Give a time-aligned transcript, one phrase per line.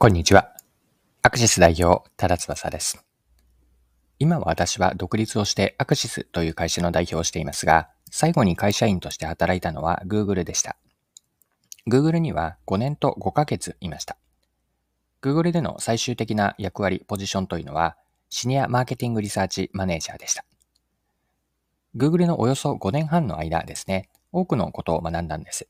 [0.00, 0.52] こんにちは。
[1.24, 3.04] アクシス代表、多田翼です。
[4.20, 10.76] 今私は独立をしてアクシスという会社の代表をしていますが、最後に会社員として働いたのは Google でした。
[11.88, 14.16] Google には5年と5ヶ月いました。
[15.20, 17.96] Google での最終的な役割、ポジションというのは、
[18.30, 20.44] シニアマーケティングリサーチマネージャーでした。
[21.96, 25.66] Google のおよそ5年半の間ですね、多くのことを学んだんです。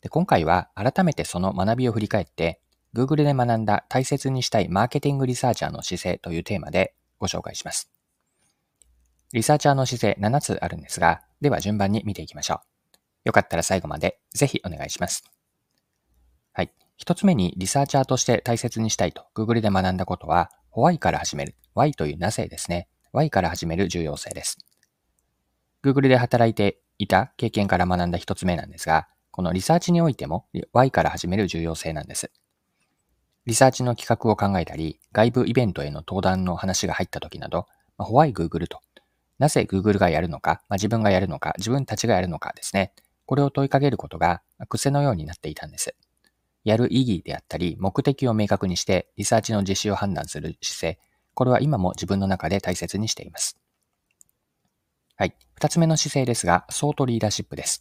[0.00, 2.60] で今回は改めてその学びを振り返って、
[2.98, 7.92] Google で学んだ大切にしたいマーケティングリサーチャーの姿勢というテーマでご紹介します。
[9.32, 12.58] リサーチャーの姿勢7つあるんですが、では順番に見ていきましょう。
[13.26, 15.22] よかったら最後までぜひお願いします。
[16.52, 16.72] はい。
[16.96, 21.54] 一つ目にリサーチャーとして大切にしたいと Google で学んだことは、Why から始める。
[21.76, 22.88] Why というなぜですね。
[23.14, 24.58] Why から始める重要性です。
[25.84, 32.32] Google で働いていた経験から学んだ一つ目なんですが、このリサーチにおいても Why から始める重要性なんです。
[33.46, 38.80] リサーチの企画を考えたり、外部イベントへの登壇の話が入った時など、まあ、ホワイ Google と、
[39.38, 42.92] なぜ Google がやるのか、まあ、自分がやるのか、自分たちがやるのかですね。
[43.26, 45.94] これを問いかけることが癖のようになっていたんです。
[46.64, 50.98] やる意義であったり、目的を明確にして、リサーチの実施を判断する姿勢、
[51.34, 53.58] これは今も自分の中で大切にしています。
[55.16, 55.34] はい。
[55.54, 57.80] 二つ目の姿勢ですが、ソートリーダーシップです。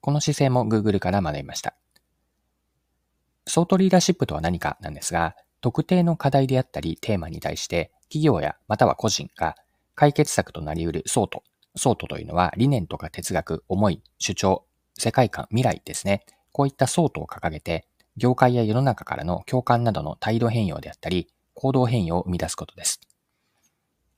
[0.00, 1.74] この姿勢も Google から学びました。
[3.46, 9.54] ソートリーダーシップとは何かなんですが、特定の課題であったりテーマに対して企業やまたは個人が
[9.94, 11.42] 解決策となり得るソート。
[11.76, 14.64] ソートというのは理念とか哲学、思い、主張、
[14.96, 16.24] 世界観、未来ですね。
[16.52, 23.00] こういったソートを掲げて、業界や世の中からの共感などの態度変容であったり、行動変容を生み出すことです。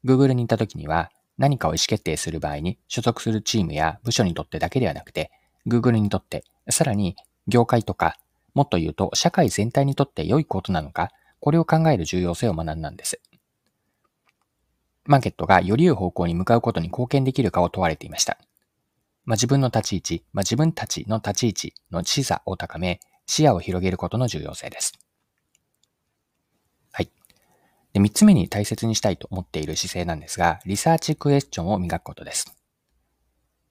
[0.05, 5.31] Google に行った時には、何かを意思決定する場合に所属するチームや部署にとってだけではなくて、
[5.67, 7.17] Google にとって、さらに
[7.47, 8.19] 業界とか
[8.57, 13.21] もっと言うと、社会全体にとって良いことなのか、これを考える重要性を学んだんです。
[15.05, 18.39] マーケットがより良い方向に向かうことに貢献できるかを問われていました。
[19.27, 24.95] まあ、自分の立ち位置、まあ、自分たちの立ち位置の視座を高め、視野を広げることの重要性です。
[26.93, 27.11] はい。
[27.93, 32.57] で、三つ目に大切にしたいと思っている姿勢なんですが、リサーチクエスチョンを磨くことです。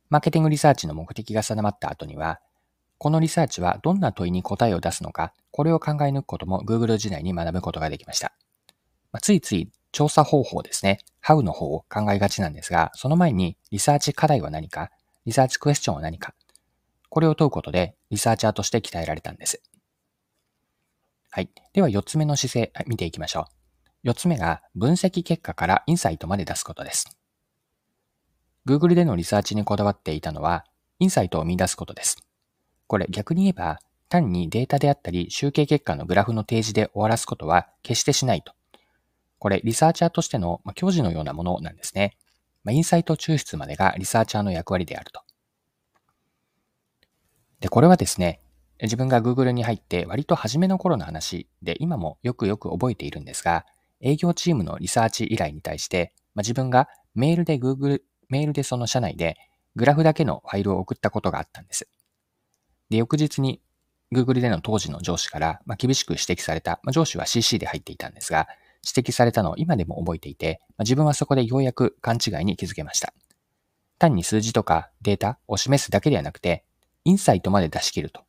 [0.09, 2.40] マーケティングリサーチの目的が定まった後には、
[2.97, 8.33] このリサーチはどんな問いに答えを出すのか、これを考え抜くことも Google 時代に学ぶことができました。
[9.11, 14.91] まあ、ついつい調査方法ですね、How の方を考えがちなんですが、その前にリサーチ課題は何か、
[15.25, 16.33] リサーチクエスチョンは何か、
[17.09, 19.62] これを問うことでリサーチャーとして鍛えられたんです。
[21.31, 21.50] はい。
[21.73, 23.47] では4つ目の姿勢、見ていきましょ
[24.03, 24.09] う。
[24.09, 27.17] 4つ目が分析結果からインサイトまで出すことです。
[28.67, 30.66] Google でのリサーチにこだわっていたのは、
[31.00, 32.25] インサイトを見出すことです。
[32.88, 33.79] これ逆に言えば、
[34.09, 38.53] 単にデータであったり集計結果のグラフの提示で終わらすことは決してしないと。
[39.40, 42.18] これリサーチャーとしての、まあ教授のようなものなんですね。
[42.63, 45.22] まあインサイト抽出までがリサーチャーの役割であると。
[47.59, 48.40] で、これはですね、
[48.81, 53.66] 自分が Google に入って割と初めの頃の話で今もよくよく覚えているんですが、
[54.01, 59.38] 営業チームのリサーチ依頼に対して、まあ自分がメールで Google、メールでその社内で
[59.75, 61.88] グラフだけのファイルを送ったことがあったんです。
[62.90, 63.62] で、翌日に
[64.13, 68.47] Google での当時の上司から、まあ、厳しく指摘された、まあ、上司は CC で入っていたんですが、
[68.85, 73.13] 指摘されたのを今でも覚えていて、まあ、自分はそこでようやく勘違いに気づけました。
[73.97, 76.63] 単に数字とかデータを示すだけではなくて、
[77.03, 78.22] インサイトまで出し切ると。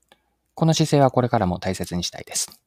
[0.55, 2.61] この姿勢はこれからも大切にしたいです。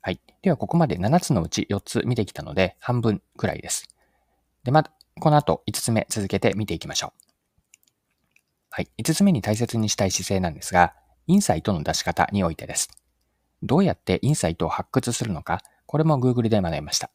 [0.00, 0.20] はい。
[0.42, 3.88] では、ここまで7つのうち4つ見てきたので、半分くらいです。
[4.62, 4.84] で、ま、
[5.18, 7.25] この後5つ目続けて見ていきましょう。
[8.76, 8.90] はい。
[8.98, 10.92] 5つ目に大切にしたい姿勢なんですが、
[11.26, 12.90] インサイトの出し方においてです。
[13.62, 17.10] どうやってインサイトを発掘するのか、これも Google で学びました。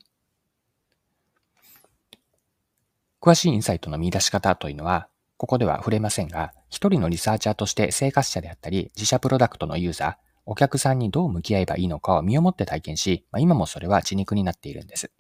[3.21, 5.07] 詳しいインサイトの見出し方というのは、
[5.37, 10.15] ここでは触れませんが、一人のリサーチャーとして生活者であったり、自社プロダクトのユーザー、
[10.47, 15.11] お客さんにどう向き合えばいいのかを身をもって体験し、まあ、今もそれは血肉になっているんです。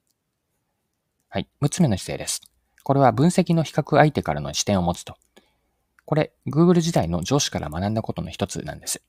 [1.29, 1.47] はい。
[1.61, 2.41] 6つ目の姿勢です。
[2.81, 5.17] これは分析の比較相手からの視点を持つと。
[6.11, 9.01] これ、Google 時代の上司から学んだことの一つなんです。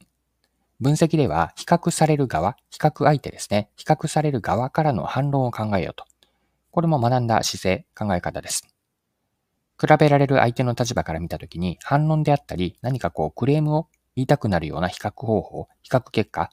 [0.79, 3.71] 分析では、比較される側、比較相手ですね。
[3.75, 6.05] 比較される側からの反論を考えようと。
[6.71, 8.73] これも学んだ姿勢、考え方です。
[9.81, 16.53] 比べられる相手の立場から見たときに、反論であったり、何かこうクレームを言いたくなるような比較方法、比較結果、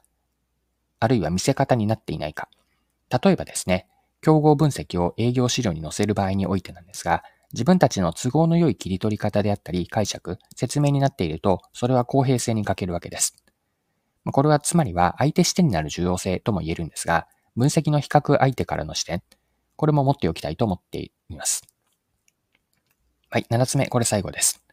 [1.00, 2.50] あるいは見せ方になっていないか。
[3.24, 3.86] 例えばですね、
[4.20, 7.22] 競合分析を営業資料に載せる場合においてなんですが、
[7.54, 13.36] 自分たちの都合の良い切り取り方であったり解釈、説明になっていると、それは公平性に欠けるわけです。
[14.26, 19.24] これはつまりは相手視点になる重要性とも言えるんですが、分析の比較相手からの視点、
[19.76, 21.64] これも持っておきたいと思っています。
[23.30, 24.64] はい、7つ目、これ最後です。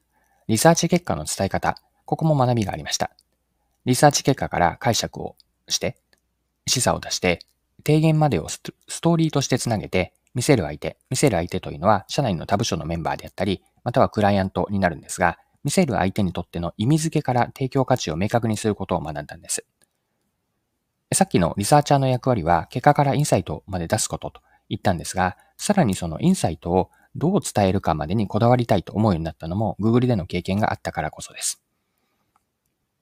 [0.48, 3.10] リサーチ結果の伝え方、ここも学びがありました。
[3.84, 5.36] リサーチ結果から解釈を
[5.68, 5.96] して、
[6.66, 7.40] 示唆を出して、
[7.86, 19.64] 提言までをストーリーとしてつなげて、見せる相手、見せる相手というのは、社内の他部署のメンバーであったり、またはクライアントになるんですが、見せる相手にとっての意味付けから提供価値を明確にすることを学んだんです。
[21.14, 31.62] さっきのリサーチャーの役割は、結果からインサイトまで出すことと言ったんですが、さらにそのインサイトをどう伝えるかまでにこだわりたいと思うようになったのも Google での経験があったからこそです。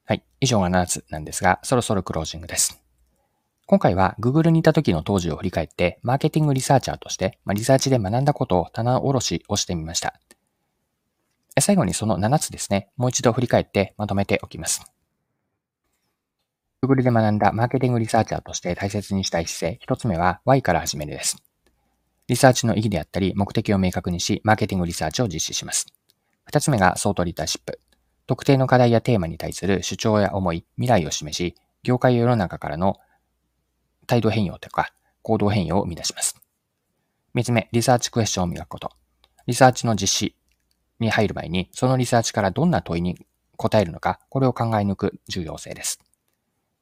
[0.04, 0.22] はい。
[0.38, 2.83] 以上が7つなんですが、そろそろクロージングです。
[3.66, 10.20] 今回は Google にいた時の当時を振り返って、マーケティングリサーチャーとして、まあ、リサーチで学んだことを棚卸しをしてみました。
[11.58, 14.82] 最後にその7つですね、もう一度振り返ってまとめておきます。
[16.82, 21.43] Google で学んだマーケティングリサーチャーとして大切にしたい姿勢、一つ目は Y から始めるです。
[22.26, 25.87] リサーチの意義であったり、目的を明確にし、マーケティングリサーチを実施します。
[26.44, 27.81] 二つ目がソートリーダーシップ。
[28.26, 32.96] 特定の課題やテーマに対する主張や思い、未来を示し、業界世の中からの
[34.04, 34.92] 態度変容とか
[35.22, 36.36] 行動変容を生み出します。
[37.34, 38.90] 三つ目、リサーチクエスチョンを磨くこと。
[39.46, 40.36] リサーチの実施
[41.00, 46.00] に入る前に、そのリサーチからどんな問いに答えるのか、これを考え抜く重要性です。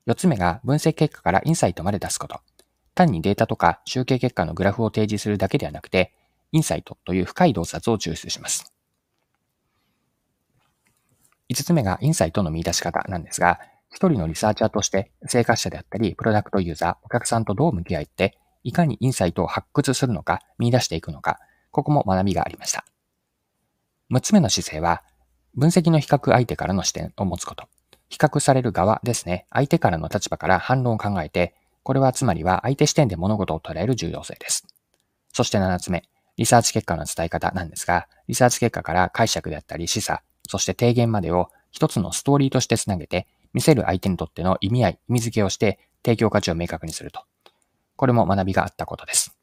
[0.05, 2.41] 四つ目が分析結果からインサイトまで出すこと。
[2.95, 6.13] 単にデータとか集計結果のグラフを提示するだけではなくて、
[6.53, 8.73] インサイトという深い洞察を抽出します。
[11.49, 13.61] 5つ目がインサイトの見出し方なんですが、
[13.93, 21.39] 一人のリサーチャーとして生活者であったり、プロダクトユーザー、お客さんとどう向き合って、いかにインサイトを発掘するのか、見出していくのか、
[21.71, 22.85] ここも学びがありました。
[24.11, 25.03] 6つ目の姿勢は、
[25.55, 27.69] 分析の比較相手からの視点を持つこと。
[28.09, 29.47] 比較される側ですね。
[29.51, 34.67] 相手からの立場から反論を考えて、これはつまりは相手視点で物事を捉える重要性です。
[35.33, 36.05] そして7つ目、
[36.37, 47.25] リサーチ結果の伝え方なんですが、リサーチ結果から解釈であったり示唆、そして提言までを一つのストーリーとしてつなげて、見せる相手にとっての意味合い、意味付けをして提供価値を明確にすると。
[47.97, 49.37] これも学びがあったことです。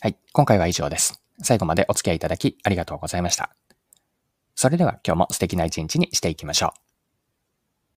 [0.00, 1.22] はい、今回は以上です。
[1.42, 3.54] 最後までお付き合いいただきありがとうございました。
[4.54, 6.85] それでは今日も素敵な一日にしていきましょう。